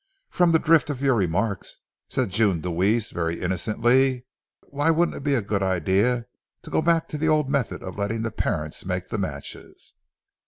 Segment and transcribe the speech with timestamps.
[0.31, 1.77] "From the drift of your remarks,"
[2.09, 4.25] said June Deweese very innocently,
[4.61, 6.25] "why wouldn't it be a good idea
[6.63, 9.93] to go back to the old method of letting the parents make the matches?"